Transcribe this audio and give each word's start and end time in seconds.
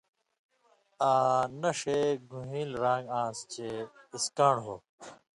آں 1.09 1.41
نہ 1.61 1.71
ݜے 1.79 1.99
گُون٘ہېل 2.29 2.71
ران٘گ 2.83 3.05
آن٘س 3.21 3.39
چے 3.53 3.67
اِسکان٘ڑ 4.15 4.55
ہو 4.65 4.75